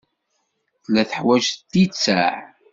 Tella 0.83 1.03
teḥwaj 1.09 1.43
littseɛ. 1.73 2.33